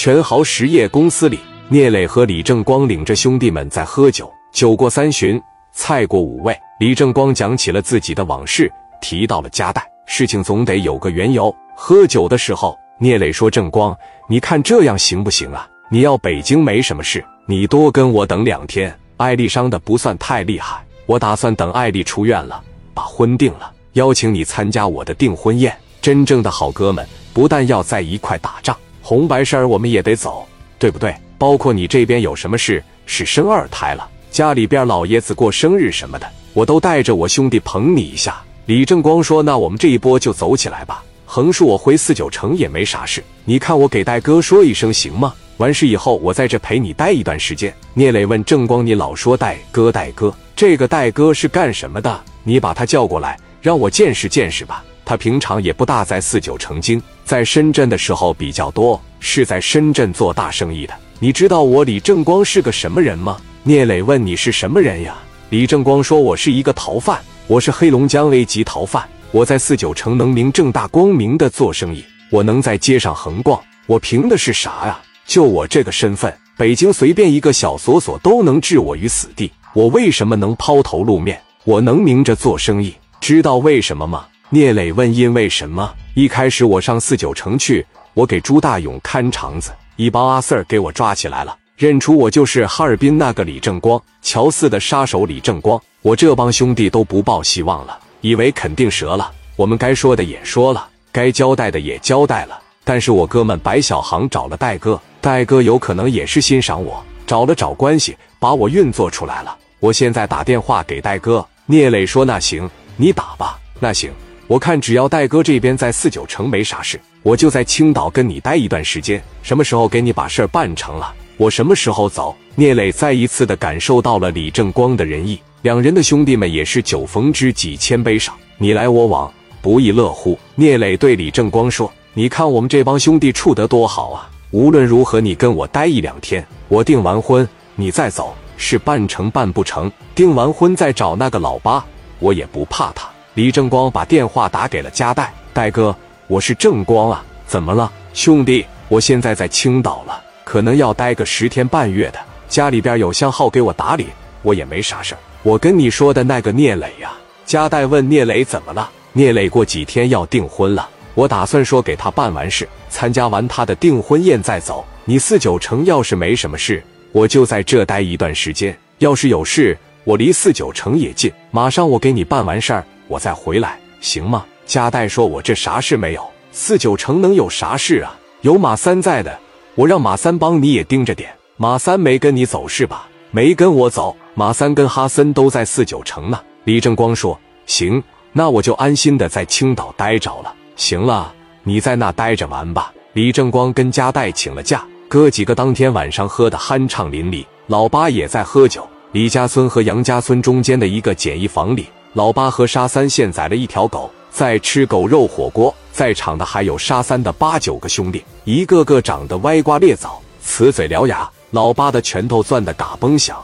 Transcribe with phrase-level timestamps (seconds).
[0.00, 4.32] 全豪实业公司里，聂磊和李正光领着兄弟们在喝酒。
[4.52, 9.84] 酒过三巡，菜过五味，李正光讲起了自己的往事，提到了夹带。
[10.06, 11.52] 事情总得有个缘由。
[11.74, 13.92] 喝酒的时候，聂磊说：“正光，
[14.28, 15.68] 你看这样行不行啊？
[15.90, 18.96] 你要北京没什么事，你多跟我等两天。
[19.16, 22.62] 艾丽伤的不算太厉害，我打算等艾丽出院了，
[22.94, 25.76] 把婚定了，邀请你参加我的订婚宴。
[26.00, 27.04] 真正的好哥们，
[27.34, 28.76] 不但要在一块打仗，
[29.08, 30.46] 红白事儿我们也得走，
[30.78, 31.14] 对不对？
[31.38, 38.38] 包括你这边有什么事，是生二胎了，家里边老爷子过生日什么的，我都带着我兄弟捧你一下。”
[38.68, 41.02] 李正光说：“那我们这一波就走起来吧。
[41.24, 45.32] 横竖我回四九城也没啥事，你看我给戴哥说一声行吗？
[45.56, 52.22] 完事以后我在这陪你待一段时间。”聂磊问正光：“你老说戴哥戴哥，这个戴哥是干什么的？
[52.42, 54.84] 你把他叫过来，让我见识见识吧。
[55.08, 60.92] 他平常也不大在四九城京，在深圳的时候比较多，是在深圳做大生意的。
[61.18, 65.16] 你知道我李正光是个什么人吗？”聂磊问：“你是什么人呀？”
[65.48, 75.00] 李正光说：“我是一个逃犯。”我是黑龙江 A 级逃犯，我在四九城能明正大光明的做生意，我能在街上横逛，我凭的是啥呀？
[75.24, 81.40] 就我这个身份，北京随便一个小锁锁都能置我于死地，我为什么能抛头露面？
[81.64, 84.26] 我能明着做生意，知道为什么吗？
[84.50, 85.94] 聂磊问：因为什么？
[86.14, 95.78] 一开始我上四九城去，我给朱大勇看场子，一帮阿 Sir 给我抓起来了，认出我就是哈尔滨那个李正光，乔四的杀手李正光。
[96.00, 99.30] 我这帮兄弟都不抱希望了，以为肯定折了。
[99.54, 102.58] 我们该说的也说了，该交代的也交代了。
[102.84, 109.54] 但是我哥们白小航找了戴哥，戴哥有可能也是欣赏我，找了找关系，把我运作出来了。
[109.78, 111.46] 我现在打电话给戴哥。
[111.66, 114.10] 聂磊说：“那行，你打吧。”那行，
[114.48, 119.22] 我看只要戴哥这边在四九城没啥事，我就在青岛跟你待一段时间。
[119.42, 122.34] 什么时候给你把事儿办成了，我什么时候走。
[122.54, 125.38] 聂磊再一次的感受到了李正光的仁义。
[125.60, 130.38] 两人的兄弟们也是酒逢知己千杯少，你来我往，不亦乐乎。
[130.54, 134.30] 聂磊对李正光说：“你看我们这帮兄弟处得多好啊！
[134.50, 141.84] 无论如何，你跟我待一两天，我订完婚你再走，是办成办不成，订完婚再找那个老八，
[142.18, 145.94] 我也不怕他。”李正光把电话打给了加代，代哥，
[146.26, 148.66] 我是正光啊，怎么了，兄弟？
[148.88, 152.18] 我现在在青岛了，可能要待个十天半月的，
[152.48, 154.06] 家里边有相号给我打理，
[154.42, 155.18] 我也没啥事儿。
[155.42, 157.12] 我跟你说的那个聂磊呀，
[157.44, 158.90] 加代问聂磊怎么了？
[159.12, 164.84] 聂磊过几天要订婚了，我打算说给他办完事，参加完他的订婚宴再走。
[165.04, 174.44] 你四九城要是没什么事，我就在这待一段时间；要是有事，我离四九城也近，马上我给你办完事儿，我再回来，行吗？
[174.66, 178.14] 加代说：“我这啥事没有，四九城能有啥事啊？
[178.42, 179.36] 有马三在的，
[179.74, 181.30] 我让马三帮你也盯着点。
[181.56, 183.08] 马三没跟你走是吧？
[183.30, 186.38] 没跟我走。”马三跟哈森都在四九城呢。
[186.64, 187.36] 李正光说
[187.66, 188.00] ：“行，
[188.32, 190.54] 那我就安心的在青岛待着了。
[190.76, 197.44] 行了，你在那待着玩吧。”李正光跟加代请了假，哥几个当天晚上喝得酣畅淋漓。
[197.66, 198.86] 老八也在喝酒。
[199.12, 205.74] 李家村和杨家村中间的一个简易房里，老八和沙三现宰了一条狗，在吃狗肉火锅。
[205.92, 211.28] 在场的还有沙三的八九个兄弟，一个个长得歪瓜裂枣，呲嘴獠牙。
[211.50, 213.36] 老八的拳头攥得嘎嘣响。